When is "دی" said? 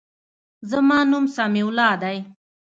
2.01-2.17